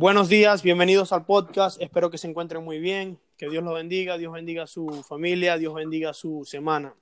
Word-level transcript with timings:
Buenos 0.00 0.30
días, 0.30 0.62
bienvenidos 0.62 1.12
al 1.12 1.26
podcast. 1.26 1.78
Espero 1.78 2.10
que 2.10 2.16
se 2.16 2.26
encuentren 2.26 2.64
muy 2.64 2.78
bien, 2.78 3.18
que 3.36 3.50
Dios 3.50 3.62
los 3.62 3.74
bendiga, 3.74 4.16
Dios 4.16 4.32
bendiga 4.32 4.62
a 4.62 4.66
su 4.66 5.04
familia, 5.06 5.58
Dios 5.58 5.74
bendiga 5.74 6.14
su 6.14 6.42
semana. 6.46 6.94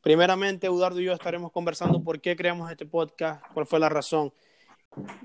Primeramente, 0.00 0.68
Eduardo 0.68 1.00
y 1.00 1.06
yo 1.06 1.12
estaremos 1.12 1.50
conversando 1.50 2.00
por 2.04 2.20
qué 2.20 2.36
creamos 2.36 2.70
este 2.70 2.86
podcast, 2.86 3.42
cuál 3.52 3.66
fue 3.66 3.80
la 3.80 3.88
razón. 3.88 4.32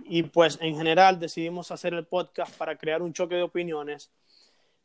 Y 0.05 0.23
pues 0.23 0.57
en 0.63 0.75
general 0.75 1.19
decidimos 1.19 1.69
hacer 1.69 1.93
el 1.93 2.07
podcast 2.07 2.57
para 2.57 2.75
crear 2.75 3.03
un 3.03 3.13
choque 3.13 3.35
de 3.35 3.43
opiniones 3.43 4.09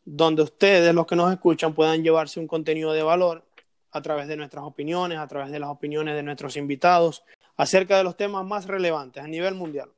donde 0.04 0.43
ustedes, 0.43 0.94
los 0.94 1.07
que 1.07 1.16
nos 1.16 1.32
escuchan, 1.32 1.72
puedan 1.72 2.03
llevarse 2.03 2.39
un 2.39 2.46
contenido 2.46 2.93
de 2.93 3.03
valor 3.03 3.46
a 3.93 4.03
través 4.03 4.29
de 4.29 4.36
nuestras 4.36 4.62
opiniones, 4.62 5.16
a 5.16 5.26
través 5.26 5.50
de 5.50 5.58
las 5.58 5.71
opiniones 5.71 6.14
de 6.14 6.22
nuestros 6.22 6.58
invitados, 6.58 7.25
acerca 7.57 7.96
de 7.96 8.04
los 8.04 8.14
temas 8.14 8.44
más 8.44 8.66
relevantes 8.66 9.25
a 9.25 9.26
nivel 9.26 9.54
mundial. 9.54 9.96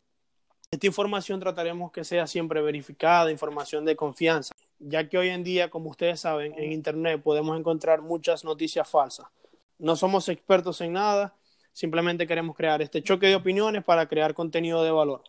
Esta 0.70 0.86
información 0.86 1.40
trataremos 1.40 1.90
que 1.90 2.04
sea 2.04 2.26
siempre 2.26 2.60
verificada, 2.60 3.32
información 3.32 3.86
de 3.86 3.96
confianza, 3.96 4.54
ya 4.78 5.08
que 5.08 5.16
hoy 5.16 5.30
en 5.30 5.42
día, 5.42 5.70
como 5.70 5.88
ustedes 5.88 6.20
saben, 6.20 6.52
en 6.58 6.72
Internet 6.72 7.22
podemos 7.22 7.58
encontrar 7.58 8.02
muchas 8.02 8.44
noticias 8.44 8.86
falsas. 8.86 9.26
No 9.78 9.96
somos 9.96 10.28
expertos 10.28 10.82
en 10.82 10.92
nada, 10.92 11.34
simplemente 11.72 12.26
queremos 12.26 12.54
crear 12.54 12.82
este 12.82 13.02
choque 13.02 13.28
de 13.28 13.36
opiniones 13.36 13.82
para 13.82 14.06
crear 14.06 14.34
contenido 14.34 14.84
de 14.84 14.90
valor. 14.90 15.22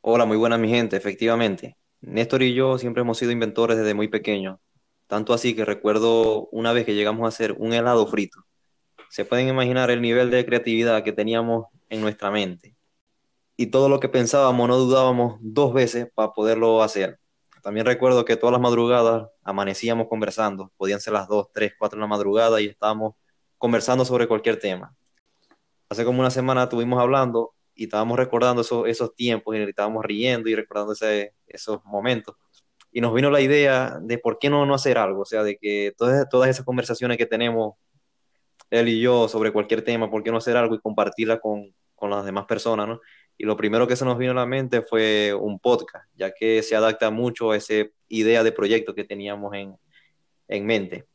Hola, 0.00 0.24
muy 0.24 0.36
buena 0.36 0.58
mi 0.58 0.68
gente, 0.68 0.96
efectivamente. 0.96 1.76
Néstor 2.00 2.42
y 2.42 2.54
yo 2.54 2.78
siempre 2.78 3.02
hemos 3.02 3.18
sido 3.18 3.30
inventores 3.30 3.78
desde 3.78 3.94
muy 3.94 4.08
pequeños, 4.08 4.58
tanto 5.06 5.32
así 5.32 5.54
que 5.54 5.64
recuerdo 5.64 6.48
una 6.48 6.72
vez 6.72 6.84
que 6.84 6.96
llegamos 6.96 7.24
a 7.24 7.28
hacer 7.28 7.52
un 7.52 7.72
helado 7.72 8.04
frito. 8.08 8.40
Se 9.10 9.24
pueden 9.24 9.46
imaginar 9.46 9.92
el 9.92 10.02
nivel 10.02 10.28
de 10.32 10.44
creatividad 10.44 11.04
que 11.04 11.12
teníamos 11.12 11.66
en 11.88 12.00
nuestra 12.00 12.32
mente. 12.32 12.74
Y 13.56 13.66
todo 13.66 13.88
lo 13.88 14.00
que 14.00 14.08
pensábamos 14.08 14.68
no 14.68 14.76
dudábamos 14.76 15.36
dos 15.40 15.72
veces 15.72 16.08
para 16.14 16.32
poderlo 16.32 16.82
hacer. 16.82 17.18
También 17.62 17.86
recuerdo 17.86 18.24
que 18.24 18.36
todas 18.36 18.52
las 18.52 18.60
madrugadas 18.60 19.28
amanecíamos 19.44 20.08
conversando, 20.08 20.72
podían 20.76 21.00
ser 21.00 21.12
las 21.12 21.28
2, 21.28 21.48
3, 21.52 21.74
4 21.78 21.96
de 21.96 22.00
la 22.00 22.06
madrugada 22.08 22.60
y 22.60 22.66
estábamos 22.66 23.14
conversando 23.58 24.04
sobre 24.04 24.26
cualquier 24.26 24.58
tema. 24.58 24.94
Hace 25.88 26.04
como 26.04 26.20
una 26.20 26.30
semana 26.30 26.64
estuvimos 26.64 27.00
hablando 27.00 27.54
y 27.74 27.84
estábamos 27.84 28.18
recordando 28.18 28.62
esos, 28.62 28.88
esos 28.88 29.14
tiempos 29.14 29.54
y 29.54 29.60
estábamos 29.60 30.04
riendo 30.04 30.48
y 30.48 30.54
recordando 30.54 30.94
esos 31.46 31.84
momentos 31.84 32.34
y 32.92 33.00
nos 33.00 33.14
vino 33.14 33.30
la 33.30 33.40
idea 33.40 33.98
de 34.00 34.18
por 34.18 34.38
qué 34.38 34.50
no, 34.50 34.66
no 34.66 34.74
hacer 34.74 34.98
algo, 34.98 35.22
o 35.22 35.24
sea, 35.24 35.42
de 35.42 35.56
que 35.56 35.94
todas, 35.96 36.28
todas 36.28 36.50
esas 36.50 36.64
conversaciones 36.64 37.16
que 37.16 37.26
tenemos 37.26 37.74
él 38.70 38.88
y 38.88 39.00
yo 39.00 39.28
sobre 39.28 39.52
cualquier 39.52 39.82
tema, 39.82 40.10
por 40.10 40.22
qué 40.22 40.30
no 40.30 40.36
hacer 40.36 40.56
algo 40.56 40.74
y 40.74 40.80
compartirla 40.80 41.40
con, 41.40 41.74
con 41.94 42.10
las 42.10 42.24
demás 42.24 42.44
personas, 42.44 42.86
¿no? 42.86 43.00
Y 43.36 43.44
lo 43.44 43.56
primero 43.56 43.86
que 43.86 43.96
se 43.96 44.04
nos 44.04 44.18
vino 44.18 44.32
a 44.32 44.36
la 44.36 44.46
mente 44.46 44.82
fue 44.82 45.34
un 45.34 45.58
podcast, 45.58 46.08
ya 46.14 46.32
que 46.32 46.62
se 46.62 46.76
adapta 46.76 47.10
mucho 47.10 47.50
a 47.50 47.56
esa 47.56 47.74
idea 48.08 48.44
de 48.44 48.52
proyecto 48.52 48.94
que 48.94 49.04
teníamos 49.04 49.54
en, 49.54 49.76
en 50.48 50.66
mente. 50.66 51.06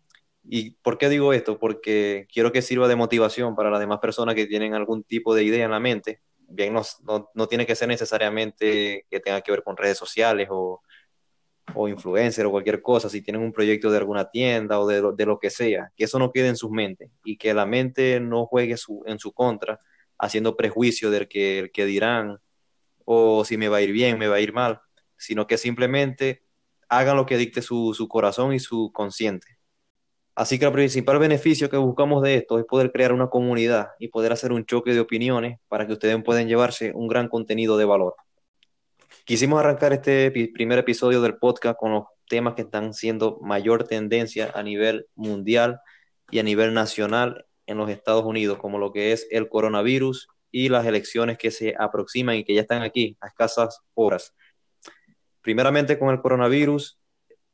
¿Y 0.44 0.72
por 0.72 0.98
qué 0.98 1.09
digo 1.09 1.34
esto? 1.34 1.59
Porque 1.59 2.28
quiero 2.32 2.52
que 2.52 2.62
sirva 2.62 2.88
de 2.88 2.96
motivación 2.96 3.56
para 3.56 3.70
las 3.70 3.80
demás 3.80 4.00
personas 4.00 4.36
que 4.36 4.46
tienen 4.46 4.74
algún 4.74 5.04
tipo 5.04 5.36
de 5.36 5.44
idea 5.44 5.66
en 5.66 5.72
la 5.72 5.80
mente. 5.80 6.22
Bien, 6.50 6.74
no, 6.74 6.82
no, 7.04 7.30
no 7.34 7.48
tiene 7.48 7.66
que 7.66 7.76
ser 7.76 7.90
necesariamente 7.90 9.06
que 9.09 9.20
tenga 9.20 9.42
que 9.42 9.52
ver 9.52 9.64
con 9.64 9.76
redes 9.76 9.98
sociales 9.98 10.48
o, 10.50 10.81
o 11.74 11.88
influencer 11.88 12.46
o 12.46 12.52
cualquier 12.52 12.81
cosa, 12.81 13.09
si 13.09 13.22
tienen 13.22 13.42
un 13.42 13.52
proyecto 13.52 13.92
de 13.92 13.98
alguna 13.98 14.30
tienda 14.30 14.80
o 14.80 14.88
de, 14.88 15.02
de, 15.16 15.26
lo 15.26 15.40
que 15.40 15.50
sea, 15.50 15.92
que 15.96 16.06
eso 16.06 16.20
no 16.20 16.31
quede 16.31 16.48
en 16.48 16.56
sus 16.56 16.72
mentes 16.72 17.09
y 17.24 17.38
que 17.38 17.54
la 17.54 17.66
mente 17.66 18.20
no 18.20 18.46
juegue 18.46 18.78
su, 18.78 19.04
en 19.06 19.20
su 19.20 19.34
contra, 19.34 19.80
haciendo 20.18 20.58
prejuicio 20.58 21.12
del 21.12 21.28
que, 21.28 21.60
el 21.60 21.72
que 21.72 21.86
dirán 21.86 22.40
o 23.06 23.46
si 23.46 23.58
me 23.58 23.70
va 23.70 23.78
a 23.78 23.82
ir 23.82 23.92
bien, 23.92 24.18
me 24.18 24.28
va 24.28 24.36
a 24.36 24.42
ir 24.42 24.54
mal, 24.54 24.82
sino 25.18 25.48
que 25.48 25.58
simplemente 25.58 26.44
hagan 26.90 27.18
lo 27.18 27.25
que 27.25 27.38
dicte 27.38 27.62
su, 27.62 27.94
su 27.94 28.08
corazón 28.08 28.53
y 28.53 28.59
su 28.59 28.91
consciente. 28.94 29.58
Así 30.36 30.59
que 30.59 30.66
el 30.66 30.72
principal 30.72 31.18
beneficio 31.18 31.69
que 31.69 31.78
buscamos 31.78 32.22
de 32.22 32.36
esto 32.36 32.59
es 32.59 32.66
poder 32.66 32.91
crear 32.91 33.12
una 33.12 33.28
comunidad 33.28 33.90
y 33.97 34.09
poder 34.09 34.34
hacer 34.34 34.52
un 34.52 34.66
choque 34.66 34.94
de 34.94 35.00
opiniones 35.00 35.59
para 35.68 35.88
que 35.88 35.94
ustedes 35.94 36.22
puedan 36.24 36.47
llevarse 36.47 36.91
un 36.94 37.08
gran 37.08 37.28
contenido 37.28 37.75
de 37.75 37.86
valor. 37.86 38.16
Quisimos 39.25 39.59
arrancar 39.59 39.94
este 39.94 40.30
primer 40.53 40.80
episodio 40.80 41.22
del 41.22 41.38
podcast 41.38 41.78
con 41.78 41.91
los 41.91 42.03
temas 42.30 42.53
que 42.53 42.62
están 42.62 42.94
siendo 42.94 43.40
mayor 43.41 43.86
tendencia 43.86 44.52
a 44.53 44.62
nivel 44.64 45.08
mundial 45.16 45.80
y 46.30 46.40
a 46.40 46.44
nivel 46.44 46.74
nacional 46.74 47.46
en 47.67 47.78
los 47.78 47.89
Estados 47.89 48.25
Unidos, 48.25 48.57
como 48.57 48.79
lo 48.79 48.91
que 48.91 49.11
es 49.11 49.28
el 49.29 49.50
coronavirus 49.50 50.28
y 50.51 50.69
las 50.69 50.85
elecciones 50.85 51.38
que 51.38 51.51
se 51.51 51.75
aproximan 51.78 52.35
y 52.35 52.44
que 52.44 52.55
ya 52.55 52.61
están 52.61 52.81
aquí 52.81 53.17
a 53.22 53.28
escasas 53.28 53.81
horas. 53.94 54.33
Primeramente 55.41 56.00
con 56.00 56.09
el 56.09 56.22
coronavirus, 56.22 57.00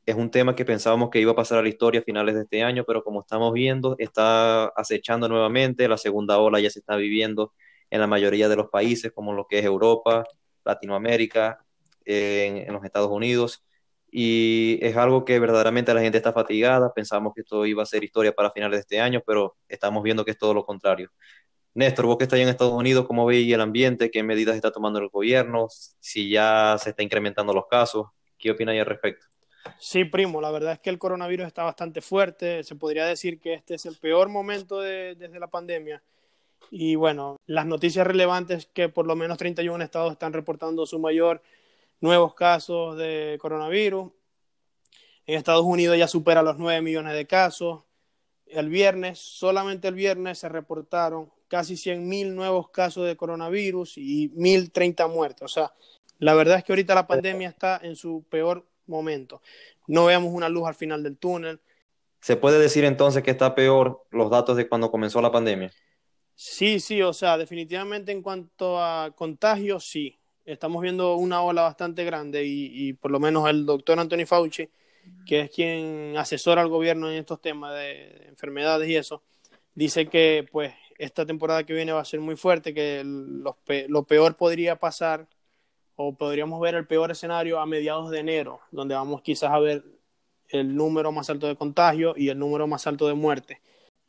es 0.06 0.14
un 0.14 0.30
tema 0.30 0.54
que 0.54 0.64
pensábamos 0.64 1.10
que 1.10 1.20
iba 1.20 1.32
a 1.32 1.36
pasar 1.36 1.58
a 1.58 1.62
la 1.62 1.68
historia 1.68 2.00
a 2.00 2.04
finales 2.04 2.34
de 2.34 2.42
este 2.42 2.62
año, 2.62 2.84
pero 2.86 3.02
como 3.02 3.20
estamos 3.20 3.52
viendo, 3.52 3.96
está 3.98 4.66
acechando 4.66 5.28
nuevamente, 5.28 5.88
la 5.88 5.96
segunda 5.96 6.38
ola 6.38 6.60
ya 6.60 6.70
se 6.70 6.80
está 6.80 6.96
viviendo 6.96 7.52
en 7.90 8.00
la 8.00 8.06
mayoría 8.06 8.48
de 8.48 8.56
los 8.56 8.68
países, 8.68 9.12
como 9.12 9.32
lo 9.32 9.46
que 9.46 9.60
es 9.60 9.64
Europa, 9.64 10.24
Latinoamérica, 10.64 11.64
en, 12.04 12.58
en, 12.58 12.72
los 12.72 12.84
Estados 12.84 13.10
Unidos. 13.10 13.64
Y 14.16 14.78
es 14.80 14.96
algo 14.96 15.24
que 15.24 15.40
verdaderamente 15.40 15.92
la 15.92 16.00
gente 16.00 16.18
está 16.18 16.32
fatigada. 16.32 16.94
Pensamos 16.94 17.34
que 17.34 17.40
esto 17.40 17.66
iba 17.66 17.82
a 17.82 17.86
ser 17.86 18.04
historia 18.04 18.32
para 18.32 18.52
finales 18.52 18.76
de 18.76 18.80
este 18.82 19.00
año, 19.00 19.20
pero 19.26 19.56
estamos 19.68 20.04
viendo 20.04 20.24
que 20.24 20.30
es 20.30 20.38
todo 20.38 20.54
lo 20.54 20.64
contrario. 20.64 21.10
Néstor, 21.74 22.06
vos 22.06 22.16
que 22.16 22.22
estás 22.22 22.38
en 22.38 22.46
Estados 22.46 22.74
Unidos, 22.74 23.08
¿cómo 23.08 23.26
veis 23.26 23.52
el 23.52 23.60
ambiente? 23.60 24.12
¿Qué 24.12 24.22
medidas 24.22 24.54
está 24.54 24.70
tomando 24.70 25.00
el 25.00 25.08
gobierno? 25.08 25.66
Si 25.68 26.30
ya 26.30 26.76
se 26.78 26.90
está 26.90 27.02
incrementando 27.02 27.52
los 27.52 27.66
casos, 27.66 28.06
¿qué 28.38 28.52
opináis 28.52 28.78
al 28.78 28.86
respecto? 28.86 29.26
Sí, 29.80 30.04
primo, 30.04 30.40
la 30.40 30.52
verdad 30.52 30.74
es 30.74 30.78
que 30.78 30.90
el 30.90 31.00
coronavirus 31.00 31.48
está 31.48 31.64
bastante 31.64 32.00
fuerte. 32.00 32.62
Se 32.62 32.76
podría 32.76 33.06
decir 33.06 33.40
que 33.40 33.54
este 33.54 33.74
es 33.74 33.84
el 33.84 33.96
peor 33.96 34.28
momento 34.28 34.80
de, 34.80 35.16
desde 35.16 35.40
la 35.40 35.48
pandemia. 35.48 36.04
Y 36.70 36.94
bueno, 36.94 37.40
las 37.46 37.66
noticias 37.66 38.06
relevantes 38.06 38.66
que 38.66 38.88
por 38.88 39.08
lo 39.08 39.16
menos 39.16 39.38
31 39.38 39.82
estados 39.82 40.12
están 40.12 40.32
reportando 40.32 40.86
su 40.86 41.00
mayor 41.00 41.42
nuevos 42.04 42.34
casos 42.34 42.98
de 42.98 43.38
coronavirus. 43.40 44.12
En 45.26 45.38
Estados 45.38 45.64
Unidos 45.64 45.96
ya 45.96 46.06
supera 46.06 46.42
los 46.42 46.58
9 46.58 46.82
millones 46.82 47.14
de 47.14 47.26
casos. 47.26 47.84
El 48.46 48.68
viernes, 48.68 49.18
solamente 49.18 49.88
el 49.88 49.94
viernes, 49.94 50.38
se 50.38 50.50
reportaron 50.50 51.32
casi 51.48 51.78
100 51.78 52.06
mil 52.06 52.34
nuevos 52.34 52.68
casos 52.68 53.06
de 53.06 53.16
coronavirus 53.16 53.96
y 53.96 54.28
1.030 54.32 55.08
muertes. 55.08 55.42
O 55.44 55.48
sea, 55.48 55.72
la 56.18 56.34
verdad 56.34 56.58
es 56.58 56.64
que 56.64 56.72
ahorita 56.72 56.94
la 56.94 57.06
pandemia 57.06 57.48
está 57.48 57.80
en 57.82 57.96
su 57.96 58.22
peor 58.28 58.66
momento. 58.86 59.40
No 59.86 60.04
vemos 60.04 60.30
una 60.30 60.50
luz 60.50 60.68
al 60.68 60.74
final 60.74 61.02
del 61.02 61.16
túnel. 61.16 61.58
¿Se 62.20 62.36
puede 62.36 62.58
decir 62.58 62.84
entonces 62.84 63.22
que 63.22 63.30
está 63.30 63.54
peor 63.54 64.04
los 64.10 64.30
datos 64.30 64.58
de 64.58 64.68
cuando 64.68 64.90
comenzó 64.90 65.22
la 65.22 65.32
pandemia? 65.32 65.72
Sí, 66.34 66.80
sí, 66.80 67.00
o 67.00 67.14
sea, 67.14 67.38
definitivamente 67.38 68.12
en 68.12 68.20
cuanto 68.20 68.78
a 68.78 69.10
contagios, 69.16 69.86
sí 69.86 70.18
estamos 70.44 70.82
viendo 70.82 71.16
una 71.16 71.42
ola 71.42 71.62
bastante 71.62 72.04
grande 72.04 72.44
y, 72.44 72.88
y, 72.88 72.92
por 72.92 73.10
lo 73.10 73.20
menos 73.20 73.48
el 73.48 73.66
doctor 73.66 73.98
Anthony 73.98 74.26
Fauci, 74.26 74.68
que 75.26 75.40
es 75.40 75.50
quien 75.50 76.16
asesora 76.16 76.62
al 76.62 76.68
gobierno 76.68 77.10
en 77.10 77.18
estos 77.18 77.40
temas 77.40 77.74
de, 77.74 78.18
de, 78.18 78.28
enfermedades 78.28 78.88
y 78.88 78.96
eso, 78.96 79.22
dice 79.74 80.06
que 80.06 80.46
pues 80.50 80.74
esta 80.98 81.26
temporada 81.26 81.64
que 81.64 81.74
viene 81.74 81.92
va 81.92 82.00
a 82.00 82.04
ser 82.04 82.20
muy 82.20 82.36
fuerte, 82.36 82.72
que 82.74 83.02
lo, 83.04 83.58
lo 83.88 84.02
peor 84.04 84.36
podría 84.36 84.76
pasar 84.76 85.26
o 85.96 86.14
podríamos 86.16 86.60
ver 86.60 86.74
el 86.74 86.86
peor 86.86 87.10
escenario 87.10 87.60
a 87.60 87.66
mediados 87.66 88.10
de 88.10 88.20
enero, 88.20 88.60
donde 88.70 88.94
vamos 88.94 89.22
quizás 89.22 89.50
a 89.50 89.58
ver 89.58 89.84
el 90.48 90.74
número 90.74 91.12
más 91.12 91.30
alto 91.30 91.46
de 91.46 91.56
contagio 91.56 92.14
y 92.16 92.28
el 92.28 92.38
número 92.38 92.66
más 92.66 92.86
alto 92.86 93.06
de 93.06 93.14
muerte. 93.14 93.60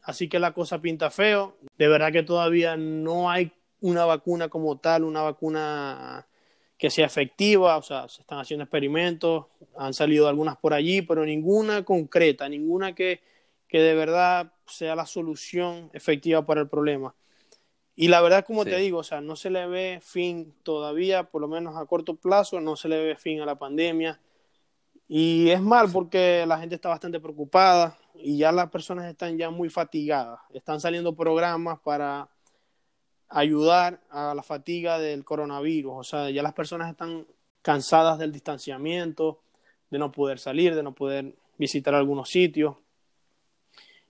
Así 0.01 0.29
que 0.29 0.39
la 0.39 0.53
cosa 0.53 0.81
pinta 0.81 1.09
feo. 1.09 1.57
De 1.77 1.87
verdad 1.87 2.11
que 2.11 2.23
todavía 2.23 2.77
no 2.77 3.29
hay 3.29 3.51
una 3.85 4.03
vacuna 4.05 4.49
como 4.49 4.79
tal, 4.79 5.03
una 5.03 5.21
vacuna 5.21 6.27
que 6.77 6.89
sea 6.89 7.05
efectiva, 7.05 7.77
o 7.77 7.83
sea, 7.83 8.09
se 8.09 8.21
están 8.21 8.39
haciendo 8.39 8.63
experimentos, 8.63 9.45
han 9.77 9.93
salido 9.93 10.27
algunas 10.27 10.57
por 10.57 10.73
allí, 10.73 11.03
pero 11.03 11.23
ninguna 11.23 11.85
concreta, 11.85 12.49
ninguna 12.49 12.95
que, 12.95 13.21
que 13.67 13.79
de 13.79 13.93
verdad 13.93 14.51
sea 14.65 14.95
la 14.95 15.05
solución 15.05 15.91
efectiva 15.93 16.43
para 16.45 16.61
el 16.61 16.67
problema. 16.67 17.15
Y 17.95 18.07
la 18.07 18.21
verdad, 18.21 18.43
como 18.43 18.63
sí. 18.63 18.71
te 18.71 18.77
digo, 18.77 18.97
o 18.99 19.03
sea, 19.03 19.21
no 19.21 19.35
se 19.35 19.51
le 19.51 19.67
ve 19.67 19.99
fin 20.01 20.55
todavía, 20.63 21.29
por 21.29 21.41
lo 21.41 21.47
menos 21.47 21.77
a 21.77 21.85
corto 21.85 22.15
plazo, 22.15 22.59
no 22.59 22.75
se 22.75 22.89
le 22.89 22.97
ve 22.97 23.15
fin 23.15 23.39
a 23.39 23.45
la 23.45 23.55
pandemia. 23.55 24.19
Y 25.07 25.49
es 25.51 25.61
mal 25.61 25.91
porque 25.91 26.43
la 26.47 26.57
gente 26.57 26.73
está 26.73 26.89
bastante 26.89 27.19
preocupada 27.19 27.97
y 28.15 28.39
ya 28.39 28.51
las 28.51 28.71
personas 28.71 29.05
están 29.05 29.37
ya 29.37 29.51
muy 29.51 29.69
fatigadas. 29.69 30.39
Están 30.51 30.81
saliendo 30.81 31.15
programas 31.15 31.79
para 31.79 32.27
ayudar 33.29 34.01
a 34.09 34.33
la 34.33 34.43
fatiga 34.43 34.99
del 34.99 35.23
coronavirus. 35.23 35.93
O 35.95 36.03
sea, 36.03 36.29
ya 36.29 36.43
las 36.43 36.53
personas 36.53 36.89
están 36.89 37.25
cansadas 37.61 38.19
del 38.19 38.31
distanciamiento, 38.31 39.41
de 39.89 39.99
no 39.99 40.11
poder 40.11 40.39
salir, 40.39 40.75
de 40.75 40.83
no 40.83 40.93
poder 40.93 41.35
visitar 41.57 41.95
algunos 41.95 42.29
sitios. 42.29 42.75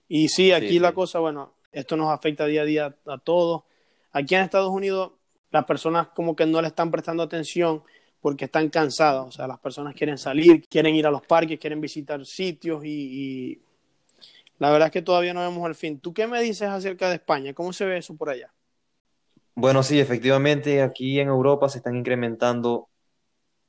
Y 0.08 0.28
sí, 0.28 0.52
aquí 0.52 0.68
sí, 0.68 0.78
la 0.78 0.90
sí. 0.90 0.94
cosa, 0.94 1.18
bueno, 1.18 1.54
esto 1.72 1.96
nos 1.96 2.12
afecta 2.12 2.46
día 2.46 2.62
a 2.62 2.64
día 2.64 2.96
a 3.06 3.18
todos. 3.18 3.64
Aquí 4.12 4.34
en 4.34 4.42
Estados 4.42 4.70
Unidos 4.70 5.12
las 5.50 5.64
personas 5.64 6.08
como 6.08 6.36
que 6.36 6.46
no 6.46 6.60
le 6.60 6.68
están 6.68 6.90
prestando 6.90 7.22
atención 7.22 7.82
porque 8.20 8.46
están 8.46 8.68
cansadas. 8.68 9.26
O 9.26 9.30
sea, 9.30 9.46
las 9.46 9.58
personas 9.58 9.94
quieren 9.94 10.18
salir, 10.18 10.66
quieren 10.68 10.94
ir 10.94 11.06
a 11.06 11.10
los 11.10 11.22
parques, 11.22 11.58
quieren 11.58 11.80
visitar 11.80 12.24
sitios 12.26 12.84
y, 12.84 12.88
y 12.88 13.62
la 14.58 14.70
verdad 14.70 14.86
es 14.88 14.92
que 14.92 15.02
todavía 15.02 15.34
no 15.34 15.40
vemos 15.40 15.66
el 15.68 15.74
fin. 15.74 16.00
¿Tú 16.00 16.12
qué 16.12 16.26
me 16.26 16.42
dices 16.42 16.68
acerca 16.68 17.08
de 17.08 17.16
España? 17.16 17.54
¿Cómo 17.54 17.72
se 17.72 17.84
ve 17.84 17.98
eso 17.98 18.16
por 18.16 18.30
allá? 18.30 18.52
Bueno, 19.58 19.82
sí, 19.82 19.98
efectivamente, 19.98 20.82
aquí 20.82 21.18
en 21.18 21.28
Europa 21.28 21.68
se 21.70 21.78
están 21.78 21.96
incrementando 21.96 22.90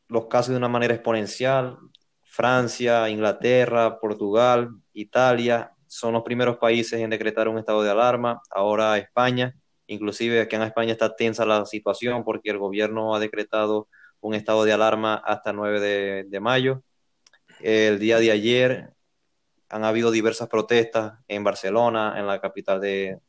los 0.09 0.27
casos 0.27 0.51
de 0.51 0.57
una 0.57 0.67
manera 0.69 0.93
exponencial. 0.93 1.77
Francia, 2.23 3.09
Inglaterra, 3.09 3.99
Portugal, 3.99 4.71
Italia 4.93 5.73
son 5.87 6.13
los 6.13 6.23
primeros 6.23 6.57
países 6.57 6.99
en 7.01 7.09
decretar 7.09 7.47
un 7.47 7.57
estado 7.59 7.83
de 7.83 7.91
alarma. 7.91 8.41
Ahora 8.51 8.97
España, 8.97 9.55
inclusive 9.87 10.41
aquí 10.41 10.57
en 10.57 10.63
España 10.63 10.91
está 10.93 11.15
tensa 11.15 11.45
la 11.45 11.65
situación 11.65 12.23
porque 12.25 12.49
el 12.51 12.57
gobierno 12.59 13.15
ha 13.15 13.19
decretado 13.19 13.89
un 14.19 14.33
estado 14.35 14.65
de 14.65 14.73
alarma 14.73 15.15
hasta 15.15 15.51
el 15.51 15.55
9 15.57 15.79
de, 15.79 16.25
de 16.27 16.39
mayo. 16.41 16.83
El 17.61 17.99
día 17.99 18.19
de 18.19 18.31
ayer 18.31 18.93
han 19.69 19.85
habido 19.85 20.11
diversas 20.11 20.49
protestas 20.49 21.19
en 21.29 21.43
Barcelona, 21.45 22.15
en 22.17 22.27
la 22.27 22.41
capital 22.41 22.81
de 22.81 23.21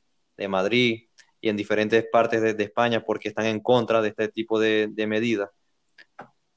Madrid 0.48 1.07
y 1.40 1.48
en 1.48 1.56
diferentes 1.56 2.04
partes 2.10 2.40
de, 2.42 2.54
de, 2.54 2.64
España 2.64 3.04
porque 3.04 3.28
están 3.28 3.46
en 3.46 3.60
contra 3.60 4.02
de 4.02 4.08
este 4.08 4.28
tipo 4.28 4.58
de, 4.58 4.88
de 4.90 5.06
medidas, 5.06 5.50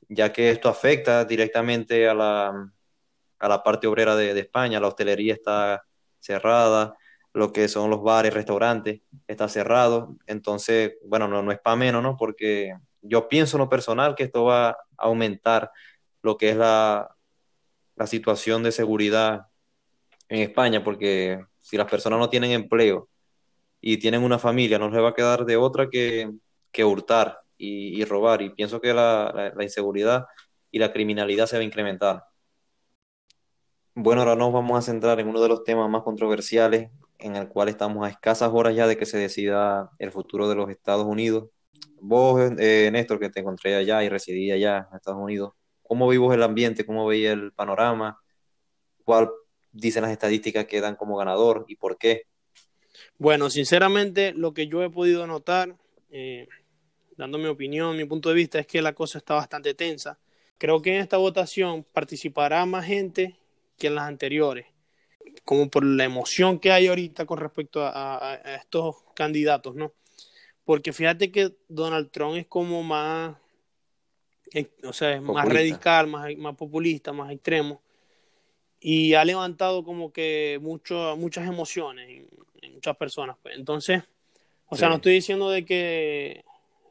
ya 0.09 0.33
que 0.33 0.49
esto 0.51 0.69
afecta 0.69 1.25
directamente 1.25 2.07
a 2.07 2.13
la, 2.13 2.71
a 3.39 3.47
la 3.47 3.63
parte 3.63 3.87
obrera 3.87 4.15
de, 4.15 4.33
de, 4.33 4.39
España, 4.41 4.79
la 4.79 4.87
hostelería 4.87 5.33
está 5.33 5.83
cerrada, 6.19 6.95
lo 7.33 7.53
que 7.53 7.67
son 7.67 7.89
los 7.89 8.03
bares, 8.03 8.33
restaurantes, 8.33 9.01
está 9.27 9.47
cerrado, 9.47 10.17
entonces, 10.27 10.93
bueno, 11.05 11.27
no, 11.27 11.41
no 11.41 11.51
es 11.51 11.59
para 11.59 11.75
menos, 11.77 12.03
¿no? 12.03 12.17
Porque 12.17 12.75
yo 13.01 13.27
pienso 13.29 13.57
en 13.57 13.61
lo 13.61 13.69
personal 13.69 14.15
que 14.15 14.23
esto 14.23 14.45
va 14.45 14.69
a 14.69 14.77
aumentar 14.97 15.71
lo 16.21 16.37
que 16.37 16.49
es 16.49 16.57
la, 16.57 17.15
la 17.95 18.07
situación 18.07 18.63
de 18.63 18.71
seguridad 18.71 19.47
en 20.29 20.41
España, 20.41 20.83
porque 20.83 21.43
si 21.59 21.77
las 21.77 21.89
personas 21.89 22.19
no 22.19 22.29
tienen 22.29 22.51
empleo 22.51 23.09
y 23.81 23.97
tienen 23.97 24.23
una 24.23 24.39
familia, 24.39 24.79
no 24.79 24.89
les 24.89 25.01
va 25.01 25.09
a 25.09 25.13
quedar 25.13 25.45
de 25.45 25.57
otra 25.57 25.89
que, 25.89 26.31
que 26.71 26.85
hurtar 26.85 27.37
y, 27.57 28.03
robar. 28.05 28.41
Y 28.41 28.51
pienso 28.51 28.79
que 28.79 28.93
la, 28.93 29.31
la, 29.35 29.53
la, 29.55 29.63
inseguridad 29.63 30.25
y 30.71 30.79
la 30.79 30.93
criminalidad 30.93 31.47
se 31.47 31.57
va 31.57 31.61
a 31.61 31.65
incrementar. 31.65 32.23
Bueno, 33.95 34.21
ahora 34.21 34.35
nos 34.35 34.53
vamos 34.53 34.77
a 34.77 34.81
centrar 34.81 35.19
en 35.19 35.27
uno 35.27 35.41
de 35.41 35.49
los 35.49 35.63
temas 35.63 35.89
más 35.89 36.03
controversiales, 36.03 36.91
en 37.19 37.35
el 37.35 37.49
cual 37.49 37.69
estamos 37.69 38.05
a 38.05 38.09
escasas 38.09 38.51
horas 38.53 38.75
ya 38.75 38.87
de 38.87 38.97
que 38.97 39.05
se 39.05 39.17
decida 39.17 39.89
el 39.99 40.11
futuro 40.11 40.47
de 40.47 40.55
los 40.55 40.69
Estados 40.69 41.05
Unidos. 41.05 41.49
Vos, 41.99 42.41
eh, 42.57 42.89
Néstor, 42.91 43.19
que 43.19 43.29
te 43.29 43.41
encontré 43.41 43.75
allá 43.75 44.03
y 44.03 44.09
residí 44.09 44.51
allá 44.51 44.87
en 44.89 44.97
Estados 44.97 45.19
Unidos, 45.21 45.53
¿cómo 45.83 46.07
vivos 46.07 46.33
el 46.33 46.43
ambiente? 46.43 46.85
¿Cómo 46.85 47.05
veía 47.05 47.33
el 47.33 47.51
panorama? 47.53 48.19
¿Cuál 49.03 49.29
dicen 49.71 50.03
las 50.03 50.11
estadísticas 50.11 50.65
que 50.65 50.81
dan 50.81 50.95
como 50.95 51.17
ganador 51.17 51.65
y 51.67 51.75
por 51.75 51.97
qué? 51.97 52.23
Bueno, 53.21 53.51
sinceramente, 53.51 54.33
lo 54.33 54.51
que 54.51 54.65
yo 54.65 54.81
he 54.81 54.89
podido 54.89 55.27
notar, 55.27 55.75
eh, 56.09 56.47
dando 57.17 57.37
mi 57.37 57.45
opinión, 57.45 57.95
mi 57.95 58.05
punto 58.05 58.29
de 58.29 58.35
vista, 58.35 58.57
es 58.57 58.65
que 58.65 58.81
la 58.81 58.93
cosa 58.93 59.19
está 59.19 59.35
bastante 59.35 59.75
tensa. 59.75 60.17
Creo 60.57 60.81
que 60.81 60.95
en 60.95 61.01
esta 61.01 61.17
votación 61.17 61.83
participará 61.93 62.65
más 62.65 62.83
gente 62.87 63.37
que 63.77 63.85
en 63.87 63.93
las 63.93 64.07
anteriores, 64.07 64.65
como 65.45 65.69
por 65.69 65.85
la 65.85 66.03
emoción 66.03 66.57
que 66.57 66.71
hay 66.71 66.87
ahorita 66.87 67.27
con 67.27 67.37
respecto 67.37 67.83
a, 67.83 67.91
a, 67.91 68.31
a 68.33 68.55
estos 68.55 68.95
candidatos, 69.13 69.75
¿no? 69.75 69.93
Porque 70.65 70.91
fíjate 70.91 71.31
que 71.31 71.55
Donald 71.67 72.09
Trump 72.09 72.37
es 72.37 72.47
como 72.47 72.81
más, 72.81 73.37
eh, 74.51 74.67
o 74.83 74.93
sea, 74.93 75.11
es 75.11 75.21
populista. 75.21 75.43
más 75.45 75.53
radical, 75.53 76.07
más, 76.07 76.37
más 76.37 76.55
populista, 76.55 77.13
más 77.13 77.31
extremo 77.31 77.83
y 78.79 79.13
ha 79.13 79.23
levantado 79.23 79.83
como 79.83 80.11
que 80.11 80.57
mucho, 80.59 81.15
muchas 81.15 81.47
emociones 81.47 82.25
muchas 82.73 82.95
personas. 82.97 83.37
Pues. 83.41 83.55
Entonces, 83.55 84.03
o 84.67 84.75
sí. 84.75 84.79
sea, 84.79 84.89
no 84.89 84.95
estoy 84.95 85.13
diciendo 85.13 85.49
de 85.49 85.65
que 85.65 86.43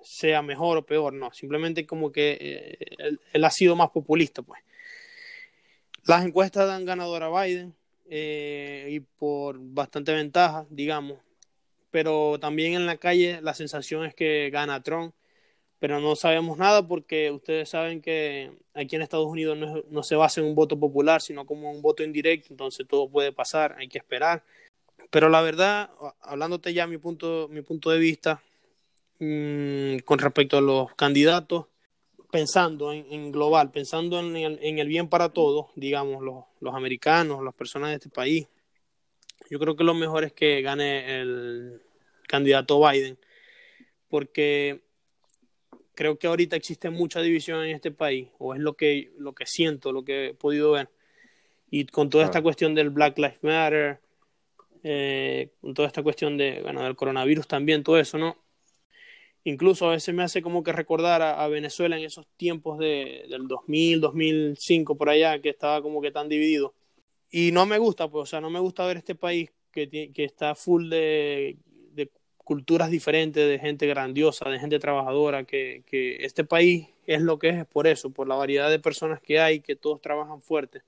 sea 0.03 0.43
mejor 0.43 0.79
o 0.79 0.87
peor, 0.87 1.13
no, 1.13 1.33
simplemente 1.33 1.87
como 1.87 2.11
que 2.11 2.39
eh, 2.41 2.79
él, 2.99 3.21
él, 3.33 3.45
ha 3.45 3.51
sido 3.51 3.77
más 3.77 3.91
populista, 3.91 4.43
pues. 4.43 4.63
Las 6.07 6.25
encuestas 6.25 6.67
dan 6.67 6.87
ganador 6.87 7.23
a 7.23 7.43
Biden 7.43 7.75
eh, 8.09 8.89
y 8.91 9.01
por 9.01 9.59
bastante 9.59 10.15
ventaja, 10.15 10.67
digamos, 10.71 11.19
pero 11.91 12.39
también 12.41 12.75
en 12.75 12.87
la 12.87 12.97
calle 12.97 13.41
la 13.43 13.53
sensación 13.53 14.07
es 14.07 14.15
que 14.15 14.49
gana 14.51 14.83
Trump 14.83 15.15
pero 15.81 15.99
no 15.99 16.15
sabemos 16.15 16.59
nada 16.59 16.87
porque 16.87 17.31
ustedes 17.31 17.71
saben 17.71 18.03
que 18.03 18.53
aquí 18.75 18.97
en 18.97 19.03
Estados 19.03 19.27
Unidos 19.27 19.57
no, 19.57 19.83
no, 19.89 20.03
se 20.03 20.15
basa 20.15 20.41
en 20.41 20.47
un 20.47 20.55
voto 20.55 20.79
popular, 20.79 21.23
sino 21.23 21.47
como 21.47 21.71
un 21.73 21.81
voto 21.81 22.05
indirecto, 22.05 22.49
entonces 22.51 22.87
todo 22.87 23.09
puede 23.09 23.33
pasar, 23.33 23.75
hay 23.79 23.89
que 23.89 23.97
esperar. 23.97 24.45
Pero 25.11 25.29
la 25.29 25.41
verdad, 25.41 25.91
hablándote 26.21 26.75
ya 26.75 26.87
mi 26.87 26.99
punto, 26.99 27.49
mi 27.51 27.63
punto 27.63 27.91
de 27.91 27.99
vista 27.99 28.43
mmm, 29.19 29.99
con 30.05 30.19
respecto 30.19 30.59
a 30.59 30.61
los 30.61 30.95
candidatos, 30.95 31.67
pensando 32.31 32.93
en, 32.93 33.07
en 33.11 33.33
global, 33.33 33.71
pensando 33.71 34.21
en 34.21 34.37
el, 34.37 34.59
en 34.63 34.79
el, 34.79 34.89
bien 34.89 35.09
para 35.09 35.31
todos, 35.31 35.67
digamos, 35.75 36.23
los, 36.23 36.45
los 36.61 36.75
americanos, 36.75 37.43
las 37.43 37.55
personas 37.55 37.91
de 37.91 37.97
este 37.97 38.09
país, 38.09 38.47
yo 39.51 39.59
creo 39.59 39.75
que 39.77 39.85
lo 39.85 39.95
mejor 39.95 40.25
es 40.25 40.33
que 40.33 40.63
gane 40.63 41.21
el 41.21 41.83
candidato 42.29 42.81
Biden, 42.81 43.19
porque 44.09 44.83
creo 45.95 46.19
que 46.19 46.29
ahorita 46.29 46.57
existe 46.57 46.89
mucha 46.89 47.21
división 47.21 47.65
en 47.65 47.75
este 47.75 47.91
país, 47.91 48.29
o 48.39 48.55
es 48.55 48.61
lo 48.61 48.75
que, 48.75 49.13
lo 49.19 49.35
que 49.35 49.47
siento, 49.47 49.93
lo 49.93 50.05
que 50.05 50.29
he 50.29 50.35
podido 50.35 50.73
ver. 50.73 50.89
Y 51.71 51.87
con 51.87 52.11
toda 52.11 52.25
esta 52.25 52.43
cuestión 52.43 52.75
del 52.75 52.91
Black 52.91 53.19
Lives 53.19 53.43
Matter, 53.43 54.01
eh, 54.83 55.51
con 55.61 55.75
toda 55.75 55.89
esta 55.89 56.03
cuestión 56.03 56.37
de, 56.37 56.61
bueno, 56.63 56.83
del 56.83 56.97
coronavirus 56.97 57.47
también, 57.47 57.83
todo 57.83 57.99
eso, 57.99 58.19
¿no? 58.19 58.37
Incluso 59.45 59.89
a 59.89 59.93
veces 59.93 60.15
me 60.15 60.23
hace 60.23 60.43
como 60.43 60.63
que 60.63 60.73
recordar 60.73 61.23
a, 61.23 61.49
Venezuela 61.49 61.97
en 61.97 62.05
esos 62.05 62.27
tiempos 62.37 62.79
de, 62.79 63.25
del 63.31 63.49
2000, 63.49 64.01
2005, 64.01 64.97
por 64.97 65.09
allá, 65.09 65.41
que 65.41 65.49
estaba 65.49 65.81
como 65.83 66.03
que 66.03 66.11
tan 66.11 66.29
dividido. 66.29 66.75
Y 67.31 67.53
no 67.53 67.65
me 67.65 67.79
gusta, 67.79 68.09
pues, 68.09 68.25
o 68.25 68.27
sea, 68.27 68.41
no 68.41 68.51
me 68.51 68.61
gusta 68.61 68.87
ver 68.87 68.99
este 68.99 69.15
país 69.15 69.51
que, 69.73 69.89
que 69.89 70.25
está 70.25 70.55
full 70.55 70.91
de 70.91 71.57
culturas 72.51 72.91
diferentes, 72.91 73.49
de 73.49 73.61
gente 73.61 73.87
grandiosa, 73.87 74.51
de 74.51 74.59
gente 74.59 74.81
trabajadora, 74.81 75.45
que, 75.45 75.85
que, 75.87 76.17
este 76.25 76.43
país 76.43 76.89
es 77.07 77.23
lo 77.23 77.39
que 77.39 77.51
es, 77.51 77.65
por 77.65 77.87
eso, 77.87 78.11
por 78.11 78.27
la 78.27 78.35
variedad 78.35 78.69
de 78.69 78.81
personas 78.81 79.21
que 79.21 79.39
hay, 79.39 79.61
que 79.61 79.77
todos 79.77 80.01
trabajan 80.01 80.43
fuerte. 80.43 80.83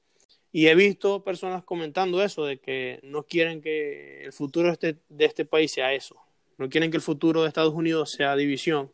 Y 0.52 0.66
he 0.66 0.74
visto 0.74 1.24
personas 1.24 1.64
comentando 1.64 2.22
eso, 2.22 2.44
de 2.44 2.58
que 2.58 3.00
no 3.02 3.22
quieren 3.22 3.62
que 3.62 4.24
el 4.24 4.32
futuro 4.32 4.68
de 4.68 4.72
este, 4.74 4.96
de 5.08 5.24
este 5.24 5.46
país 5.46 5.72
sea 5.72 5.94
eso. 5.94 6.16
No 6.58 6.68
quieren 6.68 6.90
que 6.90 6.98
el 6.98 7.02
futuro 7.02 7.42
de 7.42 7.48
Estados 7.48 7.72
Unidos 7.72 8.10
sea 8.10 8.36
división. 8.36 8.92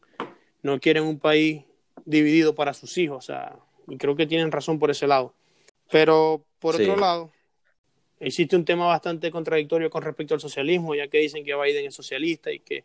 No 0.63 0.79
quieren 0.79 1.03
un 1.03 1.19
país 1.19 1.65
dividido 2.05 2.55
para 2.55 2.75
sus 2.75 2.97
hijos. 2.97 3.19
O 3.19 3.27
sea, 3.27 3.57
y 3.89 3.97
creo 3.97 4.15
que 4.15 4.27
tienen 4.27 4.53
razón 4.53 4.79
por 4.79 4.91
ese 4.91 5.09
lado. 5.09 5.35
Pero 5.91 6.45
por 6.61 6.77
sí. 6.77 6.85
otro 6.85 6.97
lado, 6.97 7.33
existe 8.21 8.55
un 8.55 8.65
tema 8.65 8.87
bastante 8.87 9.31
contradictorio 9.33 9.91
con 9.91 10.03
respecto 10.03 10.35
al 10.35 10.41
socialismo, 10.41 10.95
ya 10.95 11.09
que 11.09 11.19
dicen 11.19 11.45
que 11.45 11.57
Biden 11.57 11.87
es 11.87 11.95
socialista 11.95 12.53
y 12.53 12.61
que 12.61 12.85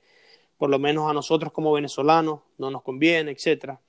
por 0.57 0.69
lo 0.69 0.79
menos 0.79 1.09
a 1.09 1.13
nosotros 1.13 1.51
como 1.51 1.73
venezolanos 1.73 2.41
no 2.57 2.71
nos 2.71 2.81
conviene, 2.81 3.31
etcétera. 3.31 3.79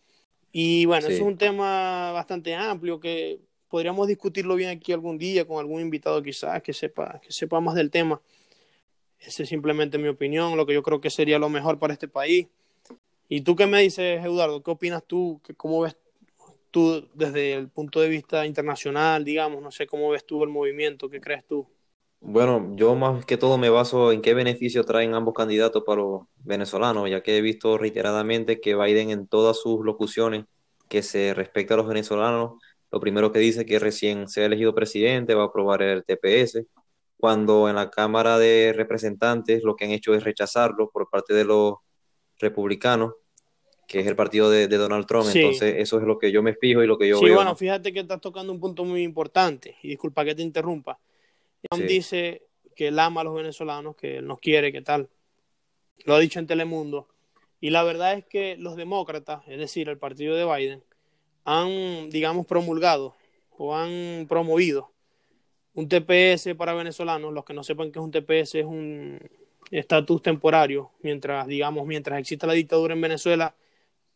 Y 0.53 0.85
bueno, 0.85 1.07
sí. 1.09 1.15
es 1.15 1.21
un 1.21 1.39
tema 1.39 2.13
bastante 2.13 2.55
amplio 2.55 3.01
que 3.01 3.41
podríamos 3.75 4.07
discutirlo 4.07 4.55
bien 4.55 4.71
aquí 4.71 4.93
algún 4.93 5.19
día 5.19 5.45
con 5.45 5.59
algún 5.59 5.81
invitado 5.81 6.23
quizás 6.23 6.63
que 6.63 6.73
sepa, 6.73 7.21
que 7.21 7.33
sepa 7.33 7.61
más 7.61 7.75
del 7.75 7.91
tema. 7.91 8.21
Esa 9.19 9.43
es 9.43 9.49
simplemente 9.49 9.99
mi 9.99 10.07
opinión, 10.07 10.57
lo 10.57 10.65
que 10.65 10.75
yo 10.75 10.83
creo 10.85 11.01
que 11.01 11.11
sería 11.11 11.41
lo 11.41 11.49
mejor 11.49 11.81
para 11.81 11.93
este 11.93 12.07
país. 12.07 12.47
¿Y 13.29 13.41
tú 13.41 13.57
qué 13.57 13.67
me 13.67 13.83
dices, 13.83 14.25
Eduardo? 14.25 14.63
¿Qué 14.63 14.71
opinas 14.71 15.03
tú? 15.05 15.41
¿Cómo 15.57 15.81
ves 15.81 15.97
tú 16.71 17.09
desde 17.15 17.55
el 17.55 17.69
punto 17.69 18.01
de 18.01 18.09
vista 18.09 18.47
internacional, 18.47 19.25
digamos, 19.25 19.61
no 19.61 19.73
sé 19.73 19.89
cómo 19.89 20.09
ves 20.09 20.25
tú 20.25 20.45
el 20.45 20.51
movimiento, 20.51 21.11
qué 21.11 21.21
crees 21.21 21.45
tú? 21.45 21.67
Bueno, 22.21 22.77
yo 22.77 22.95
más 22.95 23.25
que 23.25 23.37
todo 23.37 23.59
me 23.59 23.71
baso 23.71 24.13
en 24.13 24.23
qué 24.23 24.35
beneficio 24.35 24.85
traen 24.85 25.15
ambos 25.15 25.35
candidatos 25.35 25.83
para 25.85 26.01
los 26.01 26.23
venezolanos, 26.45 27.11
ya 27.11 27.25
que 27.25 27.39
he 27.39 27.41
visto 27.41 27.77
reiteradamente 27.77 28.61
que 28.61 28.77
Biden 28.77 29.11
en 29.11 29.27
todas 29.27 29.59
sus 29.59 29.85
locuciones 29.85 30.45
que 30.89 31.03
se 31.03 31.35
respecta 31.35 31.75
a 31.75 31.79
los 31.79 31.89
venezolanos, 31.89 32.63
lo 32.95 33.01
primero 33.01 33.33
que 33.33 33.41
dice 33.41 33.67
que 33.67 33.81
recién 33.81 34.29
sea 34.29 34.47
elegido 34.47 34.73
presidente 34.73 35.35
va 35.35 35.43
a 35.43 35.47
aprobar 35.47 35.83
el 35.83 36.05
TPS, 36.05 36.65
cuando 37.17 37.69
en 37.69 37.75
la 37.75 37.91
Cámara 37.91 38.39
de 38.39 38.73
Representantes 38.73 39.65
lo 39.65 39.75
que 39.75 39.85
han 39.85 39.91
hecho 39.91 40.15
es 40.15 40.23
rechazarlo 40.23 40.91
por 40.91 41.11
parte 41.11 41.35
de 41.35 41.45
los 41.45 41.75
republicanos 42.39 43.15
que 43.89 43.99
es 43.99 44.07
el 44.07 44.15
partido 44.15 44.49
de, 44.49 44.69
de 44.69 44.77
Donald 44.77 45.07
Trump. 45.07 45.27
Sí. 45.27 45.41
Entonces, 45.41 45.75
eso 45.79 45.99
es 45.99 46.05
lo 46.05 46.21
que 46.21 46.31
yo 46.31 46.41
me 46.41 46.55
fijo 46.55 46.85
y 46.85 46.87
lo 46.87 46.97
que 46.97 47.09
yo 47.09 47.19
sí, 47.19 47.25
veo. 47.25 47.35
Sí, 47.35 47.37
bueno, 47.37 47.57
fíjate 47.57 47.93
que 47.93 48.01
estás 48.01 48.21
tocando 48.21 48.53
un 48.53 48.61
punto 48.61 48.85
muy 48.85 49.03
importante, 49.03 49.77
y 49.83 49.89
disculpa 49.89 50.25
que 50.25 50.37
te 50.37 50.43
interrumpa. 50.43 51.01
Trump 51.69 51.83
sí. 51.83 51.95
dice 51.95 52.47
que 52.77 52.89
él 52.89 52.99
ama 53.01 53.23
a 53.23 53.25
los 53.25 53.35
venezolanos, 53.35 53.97
que 53.97 54.19
él 54.19 54.27
nos 54.27 54.39
quiere, 54.39 54.71
que 54.73 54.83
tal. 54.83 55.11
Lo 56.05 56.15
ha 56.15 56.21
dicho 56.21 56.39
en 56.39 56.47
Telemundo. 56.47 57.09
Y 57.61 57.71
la 57.71 57.83
verdad 57.83 58.15
es 58.15 58.25
que 58.25 58.57
los 58.57 58.77
demócratas, 58.77 59.43
es 59.49 59.59
decir, 59.59 59.89
el 59.89 59.99
partido 59.99 60.37
de 60.37 60.45
Biden, 60.45 60.85
han, 61.45 62.11
digamos, 62.11 62.47
promulgado 62.47 63.15
o 63.57 63.75
han 63.75 64.27
promovido 64.29 64.91
un 65.75 65.89
TPS 65.89 66.55
para 66.57 66.75
venezolanos. 66.75 67.33
Los 67.33 67.45
que 67.45 67.55
no 67.55 67.63
sepan 67.63 67.93
que 67.93 67.99
es 67.99 68.05
un 68.05 68.11
TPS 68.11 68.55
es 68.57 68.65
un 68.65 69.21
estatus 69.71 70.23
temporario 70.23 70.91
mientras, 71.03 71.47
digamos, 71.47 71.87
mientras 71.87 72.19
exista 72.19 72.47
la 72.47 72.53
dictadura 72.53 72.95
en 72.95 73.01
Venezuela 73.01 73.55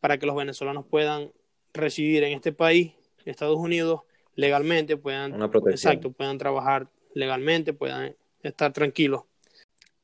para 0.01 0.19
que 0.19 0.27
los 0.27 0.37
venezolanos 0.37 0.87
puedan 0.87 1.33
residir 1.75 2.25
en 2.25 2.33
este 2.33 2.53
país, 2.53 2.93
Estados 3.25 3.57
Unidos, 3.57 4.03
legalmente, 4.35 4.97
puedan, 4.97 5.41
exacto, 5.71 6.13
puedan 6.13 6.39
trabajar 6.39 6.89
legalmente, 7.15 7.73
puedan 7.73 8.15
estar 8.43 8.73
tranquilos. 8.73 9.23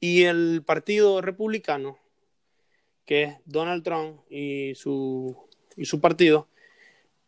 Y 0.00 0.24
el 0.24 0.62
partido 0.66 1.20
republicano, 1.20 1.98
que 3.06 3.22
es 3.22 3.36
Donald 3.44 3.82
Trump 3.84 4.20
y 4.28 4.74
su, 4.74 5.36
y 5.76 5.84
su 5.84 6.00
partido, 6.00 6.48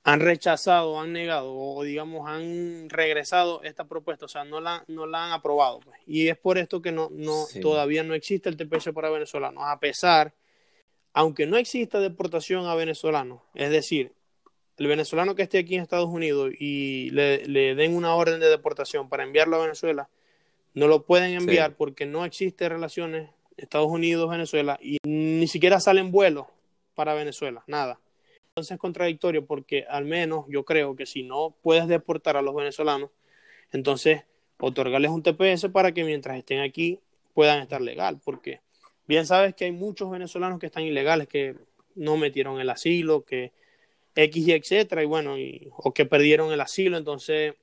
han 0.07 0.21
rechazado, 0.21 1.01
han 1.01 1.13
negado 1.13 1.53
o 1.53 1.83
digamos 1.83 2.29
han 2.29 2.89
regresado 2.89 3.61
esta 3.65 3.89
propuesta, 3.89 4.27
o 4.27 4.29
sea, 4.29 4.45
no 4.45 4.61
la, 4.61 4.85
no 4.87 5.05
la 5.05 5.25
han 5.25 5.33
aprobado. 5.33 5.81
Pues. 5.81 5.99
Y 6.07 6.29
es 6.29 6.39
por 6.39 6.59
esto 6.59 6.81
que 6.81 6.93
no, 6.93 7.09
no, 7.11 7.47
todavía 7.61 8.05
no 8.05 8.15
existe 8.15 8.49
el 8.49 8.57
TPS 8.57 8.93
para 8.95 9.11
venezolanos, 9.11 9.65
a 9.67 9.81
pesar, 9.81 10.33
aunque 11.13 11.47
no 11.47 11.57
exista 11.57 11.99
deportación 11.99 12.67
a 12.67 12.77
venezolanos, 12.77 13.41
es 13.53 13.71
decir, 13.71 14.13
el 14.77 14.87
venezolano 14.87 15.35
que 15.35 15.43
esté 15.43 15.59
aquí 15.59 15.75
en 15.75 15.83
Estados 15.83 16.09
Unidos 16.09 16.53
y 16.57 17.11
le, 17.11 17.45
le 17.47 17.75
den 17.75 17.97
una 17.97 18.15
orden 18.15 18.39
de 18.39 18.49
deportación 18.49 19.09
para 19.09 19.25
enviarlo 19.25 19.57
a 19.57 19.63
Venezuela, 19.63 20.09
no 20.75 20.87
lo 20.87 21.03
pueden 21.03 21.35
enviar 21.35 21.75
porque 21.75 22.07
no 22.07 22.25
existe 22.25 22.69
relaciones 22.69 23.31
Estados 23.57 23.89
Unidos-Venezuela 23.89 24.79
y 24.81 24.99
ni 25.03 25.49
siquiera 25.49 25.81
salen 25.81 26.13
vuelos 26.13 26.47
para 26.95 27.15
Venezuela, 27.15 27.65
nada. 27.67 27.99
Entonces 28.57 28.77
es 28.77 28.81
contradictorio 28.81 29.45
porque 29.45 29.85
al 29.87 30.07
menos 30.07 30.47
yo 30.49 30.65
creo 30.65 30.97
que 30.97 31.05
si 31.05 31.23
no 31.23 31.55
puedes 31.61 31.87
deportar 31.89 32.39
a 32.39 32.43
los 32.43 32.55
venezolanos, 32.55 33.11
entonces 33.71 34.25
otorgarles 34.59 35.11
un 35.11 35.23
TPS 35.23 35.69
para 35.69 35.93
que 35.93 36.05
mientras 36.05 36.39
estén 36.39 36.61
aquí 36.61 36.99
puedan 37.35 37.61
estar 37.61 37.83
legal, 37.83 38.19
porque 38.25 38.63
bien 39.07 39.27
sabes 39.27 39.55
que 39.55 39.67
hay 39.67 39.73
muchos 39.73 40.11
venezolanos 40.11 40.59
que 40.59 40.65
están 40.65 40.85
ilegales, 40.85 41.29
que 41.29 41.55
no 41.97 42.17
metieron 42.17 42.59
el 42.59 42.71
asilo, 42.71 43.27
que 43.27 43.53
X 44.15 44.49
y 44.49 44.53
etcétera, 44.53 45.03
y 45.03 45.07
bueno, 45.07 45.37
y, 45.37 45.69
o 45.77 45.93
que 45.93 46.07
perdieron 46.07 46.51
el 46.51 46.63
asilo, 46.63 46.97
entonces 46.97 47.57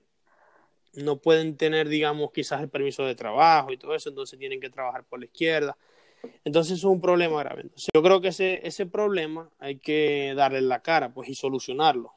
no 0.93 1.17
pueden 1.17 1.57
tener, 1.57 1.89
digamos, 1.89 2.31
quizás 2.31 2.61
el 2.61 2.69
permiso 2.69 3.03
de 3.03 3.15
trabajo 3.15 3.73
y 3.73 3.77
todo 3.77 3.95
eso, 3.95 4.09
entonces 4.09 4.37
tienen 4.37 4.61
que 4.61 4.69
trabajar 4.69 5.03
por 5.05 5.17
la 5.17 5.25
izquierda. 5.25 5.75
Entonces 6.45 6.79
es 6.79 6.83
un 6.83 7.01
problema 7.01 7.39
grave. 7.39 7.65
Yo 7.93 8.01
creo 8.03 8.21
que 8.21 8.29
ese, 8.29 8.65
ese 8.67 8.85
problema 8.85 9.49
hay 9.59 9.77
que 9.77 10.33
darle 10.35 10.61
la 10.61 10.81
cara, 10.81 11.13
pues, 11.13 11.29
y 11.29 11.35
solucionarlo. 11.35 12.13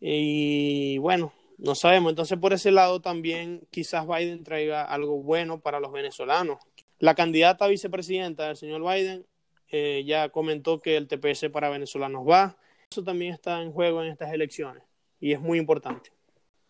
Y 0.00 0.98
bueno, 0.98 1.32
no 1.58 1.74
sabemos. 1.74 2.10
Entonces, 2.10 2.38
por 2.38 2.52
ese 2.52 2.70
lado 2.70 3.00
también 3.00 3.66
quizás 3.70 4.06
Biden 4.06 4.44
traiga 4.44 4.84
algo 4.84 5.22
bueno 5.22 5.60
para 5.60 5.80
los 5.80 5.92
venezolanos. 5.92 6.58
La 6.98 7.14
candidata 7.14 7.64
a 7.64 7.68
vicepresidenta 7.68 8.46
del 8.46 8.56
señor 8.56 8.82
Biden 8.82 9.26
eh, 9.68 10.04
ya 10.06 10.28
comentó 10.28 10.78
que 10.78 10.96
el 10.96 11.08
TPS 11.08 11.50
para 11.50 11.68
venezolanos 11.68 12.26
va. 12.26 12.56
Eso 12.90 13.02
también 13.02 13.32
está 13.32 13.60
en 13.62 13.72
juego 13.72 14.02
en 14.02 14.10
estas 14.10 14.32
elecciones 14.32 14.82
y 15.20 15.32
es 15.32 15.40
muy 15.40 15.58
importante. 15.58 16.12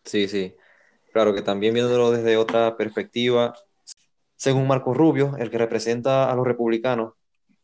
Sí, 0.04 0.28
sí. 0.28 0.54
Claro 1.12 1.35
que 1.35 1.42
también 1.42 1.75
viéndolo 1.75 2.11
desde 2.11 2.37
otra 2.37 2.76
perspectiva, 2.76 3.54
según 4.37 4.66
Marco 4.66 4.95
Rubio, 4.95 5.37
el 5.38 5.50
que 5.50 5.59
representa 5.59 6.31
a 6.31 6.35
los 6.35 6.47
republicanos, 6.47 7.14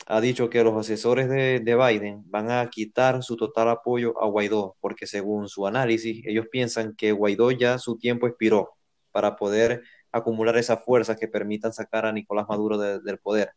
ha 0.07 0.21
dicho 0.21 0.51
que 0.51 0.65
los 0.65 0.77
asesores 0.77 1.29
de, 1.29 1.61
Biden 1.61 2.23
van 2.27 2.51
a 2.51 2.69
quitar 2.71 3.23
su 3.23 3.37
total 3.37 3.69
apoyo 3.69 4.21
a 4.21 4.27
Guaidó, 4.27 4.77
porque 4.81 5.07
según 5.07 5.49
su 5.49 5.67
análisis, 5.67 6.25
ellos 6.27 6.47
piensan 6.51 6.95
que 6.97 7.13
Guaidó 7.13 7.51
ya 7.53 7.79
su 7.79 7.99
tiempo 7.99 8.27
expiró 8.27 8.71
para 9.13 9.37
poder 9.37 9.83
acumular 10.11 10.57
esas 10.57 10.85
fuerzas 10.85 11.19
que 11.19 11.29
permitan 11.29 11.73
sacar 11.73 12.07
a 12.07 12.13
Nicolás 12.13 12.47
Maduro 12.49 12.79
del 12.79 13.19
poder. 13.19 13.53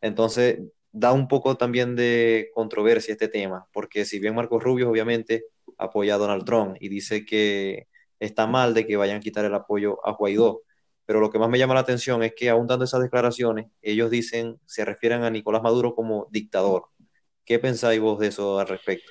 Entonces, 0.00 0.60
da 0.92 1.12
un 1.12 1.28
poco 1.28 1.56
también 1.56 1.96
de 1.96 2.50
controversia 2.54 3.12
este 3.12 3.28
tema, 3.28 3.66
porque 3.72 4.04
si 4.04 4.18
bien 4.18 4.34
Marco 4.34 4.58
Rubio 4.58 4.90
obviamente 4.90 5.44
apoya 5.78 6.14
a 6.16 6.18
Donald 6.18 6.44
Trump 6.44 6.76
y 6.80 6.88
dice 6.88 7.24
que 7.24 7.86
está 8.18 8.46
mal 8.46 8.74
de 8.74 8.86
que 8.86 8.96
vayan 8.96 9.18
a 9.18 9.20
quitar 9.20 9.44
el 9.44 9.54
apoyo 9.54 10.04
a 10.06 10.12
Guaidó. 10.12 10.62
Pero 11.10 11.18
lo 11.18 11.28
que 11.28 11.40
más 11.40 11.50
me 11.50 11.58
llama 11.58 11.74
la 11.74 11.80
atención 11.80 12.22
es 12.22 12.36
que 12.36 12.50
aún 12.50 12.68
dando 12.68 12.84
esas 12.84 13.02
declaraciones, 13.02 13.66
ellos 13.82 14.12
dicen, 14.12 14.60
se 14.64 14.84
refieren 14.84 15.24
a 15.24 15.30
Nicolás 15.30 15.60
Maduro 15.60 15.92
como 15.92 16.28
dictador. 16.30 16.84
¿Qué 17.44 17.58
pensáis 17.58 18.00
vos 18.00 18.20
de 18.20 18.28
eso 18.28 18.60
al 18.60 18.68
respecto? 18.68 19.10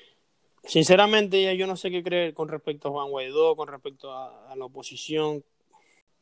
Sinceramente, 0.63 1.57
yo 1.57 1.67
no 1.67 1.75
sé 1.75 1.91
qué 1.91 2.01
creer 2.01 2.33
con 2.33 2.47
respecto 2.47 2.87
a 2.87 2.91
Juan 2.91 3.09
Guaidó, 3.09 3.57
con 3.57 3.67
respecto 3.67 4.13
a, 4.13 4.55
la 4.55 4.63
oposición, 4.63 5.43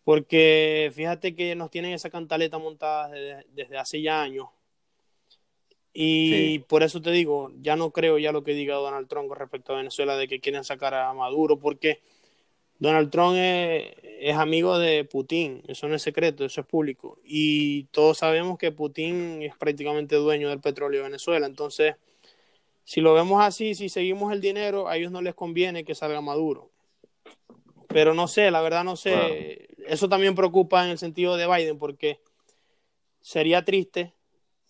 porque 0.03 0.91
fíjate 0.95 1.35
que 1.35 1.53
nos 1.53 1.69
tienen 1.69 1.93
esa 1.93 2.09
cantaleta 2.09 2.57
montada 2.57 3.09
desde, 3.53 3.77
hace 3.77 4.01
ya 4.01 4.19
años. 4.19 4.47
Y 5.93 6.57
por 6.57 6.81
eso 6.81 7.03
te 7.03 7.11
digo, 7.11 7.51
ya 7.61 7.75
no 7.75 7.91
creo 7.91 8.17
ya 8.17 8.31
lo 8.31 8.43
que 8.43 8.55
diga 8.55 8.73
Donald 8.77 9.07
Trump 9.07 9.27
con 9.27 9.37
respecto 9.37 9.73
a 9.73 9.77
Venezuela 9.77 10.17
de 10.17 10.27
que 10.27 10.39
quieren 10.39 10.63
sacar 10.63 10.95
a 10.95 11.13
Maduro, 11.13 11.59
porque 11.59 12.01
Donald 12.79 13.09
Trump 13.09 13.35
es, 13.37 14.35
amigo 14.35 14.77
de 14.77 15.03
Putin, 15.05 15.63
eso 15.67 15.87
no 15.87 15.95
es 15.95 16.01
secreto, 16.01 16.45
eso 16.45 16.61
es 16.61 16.67
público. 16.67 17.19
Y 17.23 17.85
todos 17.85 18.19
sabemos 18.19 18.57
que 18.57 18.71
Putin 18.71 19.41
es 19.41 19.55
prácticamente 19.57 20.15
dueño 20.15 20.49
del 20.49 20.61
petróleo 20.61 21.01
de 21.01 21.09
Venezuela. 21.09 21.47
Entonces, 21.47 21.95
si 22.83 23.01
lo 23.01 23.13
vemos 23.13 23.43
así, 23.43 23.75
si 23.75 23.89
seguimos 23.89 24.31
el 24.31 24.41
dinero, 24.41 24.87
a 24.87 24.97
ellos 24.97 25.11
no 25.11 25.21
les 25.21 25.35
conviene 25.35 25.83
que 25.83 25.95
salga 25.95 26.21
Maduro. 26.21 26.69
Pero 27.87 28.13
no 28.13 28.27
sé, 28.27 28.51
la 28.51 28.61
verdad 28.61 28.83
no 28.83 28.95
sé. 28.95 29.69
Eso 29.87 30.09
también 30.09 30.35
preocupa 30.35 30.83
en 30.83 30.91
el 30.91 30.97
sentido 30.97 31.37
de 31.37 31.47
Biden, 31.47 31.79
porque 31.79 32.19
sería 33.21 33.65
triste 33.65 34.13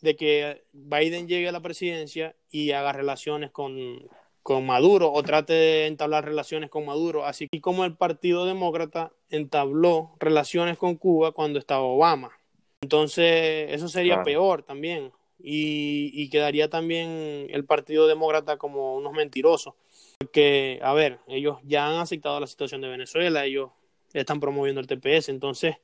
de 0.02 0.16
que 0.16 0.64
Biden 0.72 1.28
llegue 1.28 1.50
a 1.50 1.52
la 1.52 1.62
presidencia 1.62 2.36
y 2.50 2.72
haga 2.72 2.94
relaciones 2.94 3.52
con, 3.52 4.08
con 4.48 4.66
Maduro 4.66 5.12
o 5.12 5.24
trate 5.24 5.52
de 5.52 5.88
entablar 5.88 6.24
relaciones 6.24 6.70
con 6.70 6.86
Maduro, 6.86 7.26
así 7.26 7.50
como 7.60 7.84
el 7.84 7.98
Partido 7.98 8.46
Demócrata 8.46 9.12
entabló 9.30 10.16
relaciones 10.22 10.78
con 10.78 10.96
Cuba 10.96 11.34
cuando 11.34 11.60
estaba 11.60 11.82
Obama. 11.82 12.32
Entonces, 12.80 13.74
eso 13.74 13.90
sería 13.90 14.24
peor 14.24 14.64
también. 14.64 15.12
Y, 15.38 16.30
quedaría 16.30 16.70
también 16.70 17.48
el 17.50 17.66
Partido 17.66 18.08
Demócrata 18.08 18.56
como 18.56 18.96
unos 18.96 19.12
mentirosos. 19.12 19.74
Porque, 20.18 20.80
a 20.82 20.94
ver, 20.94 21.20
ellos 21.28 21.58
ya 21.66 21.86
han 21.86 21.98
aceptado 21.98 22.40
la 22.40 22.48
situación 22.48 22.80
de 22.80 22.88
Venezuela, 22.88 23.44
ellos 23.44 23.72
están 24.14 24.40
promoviendo 24.40 24.80
el 24.80 24.88
TPS, 24.88 25.28
entonces 25.28 25.76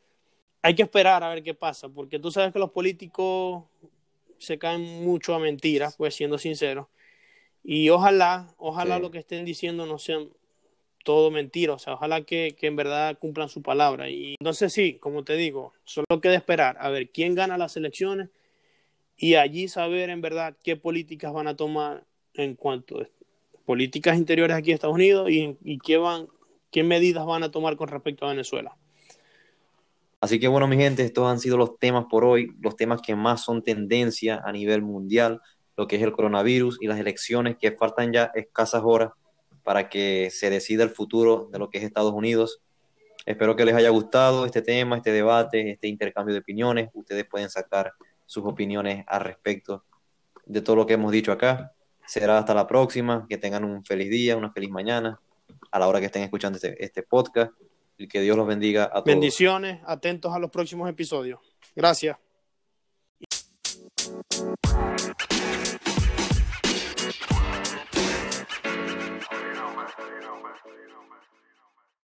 hay 0.61 0.73
que 0.73 0.83
esperar 0.83 1.21
a 1.21 1.27
ver 1.33 1.43
qué 1.43 1.53
pasa, 1.53 1.89
porque 1.89 2.17
tú 2.17 2.31
sabes 2.31 2.53
que 2.53 2.59
los 2.59 2.71
políticos 2.71 3.65
se 4.37 4.57
caen 4.57 5.03
mucho 5.03 5.35
a 5.35 5.39
mentiras, 5.39 5.97
pues 5.97 6.15
siendo 6.15 6.37
sinceros 6.37 6.87
y 7.63 7.89
ojalá, 7.89 8.53
ojalá 8.57 8.99
lo 8.99 9.09
que 9.09 9.19
estén 9.19 9.45
diciendo 9.45 9.85
no 9.85 9.97
sean 9.97 10.29
todo 11.03 11.31
mentira, 11.31 11.73
o 11.73 11.79
sea, 11.79 11.93
ojalá 11.93 12.23
que, 12.23 12.55
en 12.61 12.75
verdad 12.75 13.17
cumplan 13.17 13.49
su 13.49 13.61
palabra. 13.61 14.09
Y 14.09 14.35
entonces 14.39 14.73
sí, 14.73 14.95
como 14.95 15.23
te 15.23 15.35
digo, 15.35 15.73
solo 15.83 16.21
queda 16.21 16.35
esperar 16.35 16.77
a 16.79 16.89
ver 16.89 17.09
quién 17.09 17.35
gana 17.35 17.57
las 17.57 17.77
elecciones 17.77 18.29
y 19.17 19.35
allí 19.35 19.67
saber 19.67 20.09
en 20.09 20.21
verdad 20.21 20.55
qué 20.63 20.75
políticas 20.75 21.31
van 21.31 21.47
a 21.47 21.55
tomar 21.55 22.05
en 22.33 22.55
cuanto 22.55 22.99
a 22.99 23.07
políticas 23.65 24.17
interiores 24.17 24.57
aquí 24.57 24.71
en 24.71 24.75
Estados 24.75 24.95
Unidos 24.95 25.29
y, 25.29 25.57
y 25.63 25.77
qué, 25.77 25.97
van, 25.97 26.27
qué 26.71 26.83
medidas 26.83 27.25
van 27.25 27.43
a 27.43 27.51
tomar 27.51 27.77
con 27.77 27.87
respecto 27.87 28.25
a 28.25 28.29
Venezuela. 28.29 28.75
Así 30.19 30.39
que 30.39 30.47
bueno, 30.47 30.67
mi 30.67 30.77
gente, 30.77 31.03
estos 31.03 31.29
han 31.29 31.39
sido 31.39 31.57
los 31.57 31.77
temas 31.79 32.05
por 32.09 32.23
hoy, 32.23 32.53
los 32.61 32.75
temas 32.75 33.01
que 33.01 33.15
más 33.15 33.43
son 33.43 33.61
tendencia 33.61 34.41
a 34.43 34.51
nivel 34.53 34.81
mundial 34.81 35.41
lo 35.75 35.87
que 35.87 35.95
es 35.95 36.01
el 36.01 36.11
coronavirus 36.11 36.77
y 36.81 36.87
las 36.87 36.99
elecciones 36.99 37.57
que 37.57 37.71
faltan 37.71 38.13
ya 38.13 38.31
escasas 38.35 38.81
horas 38.85 39.11
para 39.63 39.89
que 39.89 40.29
se 40.31 40.49
decida 40.49 40.83
el 40.83 40.89
futuro 40.89 41.49
de 41.51 41.59
lo 41.59 41.69
que 41.69 41.77
es 41.79 41.83
Estados 41.83 42.13
Unidos. 42.13 42.61
Espero 43.25 43.55
que 43.55 43.65
les 43.65 43.75
haya 43.75 43.89
gustado 43.89 44.45
este 44.45 44.61
tema, 44.61 44.97
este 44.97 45.11
debate, 45.11 45.71
este 45.71 45.87
intercambio 45.87 46.33
de 46.33 46.41
opiniones. 46.41 46.89
Ustedes 46.93 47.25
pueden 47.25 47.49
sacar 47.49 47.93
sus 48.25 48.43
opiniones 48.45 49.05
al 49.07 49.21
respecto 49.21 49.85
de 50.45 50.61
todo 50.61 50.75
lo 50.75 50.85
que 50.85 50.93
hemos 50.93 51.11
dicho 51.11 51.31
acá. 51.31 51.71
Será 52.05 52.37
hasta 52.37 52.53
la 52.53 52.67
próxima. 52.67 53.25
Que 53.29 53.37
tengan 53.37 53.63
un 53.63 53.85
feliz 53.85 54.09
día, 54.09 54.35
una 54.35 54.51
feliz 54.51 54.69
mañana 54.69 55.21
a 55.71 55.79
la 55.79 55.87
hora 55.87 55.99
que 55.99 56.07
estén 56.07 56.23
escuchando 56.23 56.57
este, 56.57 56.83
este 56.83 57.03
podcast. 57.03 57.53
Y 57.97 58.07
que 58.07 58.19
Dios 58.19 58.35
los 58.35 58.47
bendiga 58.47 58.85
a 58.85 58.89
todos. 58.89 59.05
Bendiciones, 59.05 59.79
atentos 59.85 60.33
a 60.33 60.39
los 60.39 60.49
próximos 60.49 60.89
episodios. 60.89 61.39
Gracias. 61.75 62.17